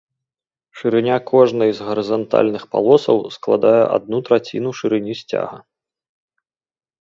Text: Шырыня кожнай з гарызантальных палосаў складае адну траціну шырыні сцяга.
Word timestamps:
Шырыня 0.77 1.17
кожнай 1.31 1.71
з 1.79 1.85
гарызантальных 1.89 2.63
палосаў 2.71 3.17
складае 3.37 3.83
адну 3.99 4.17
траціну 4.31 4.69
шырыні 4.81 5.13
сцяга. 5.21 5.57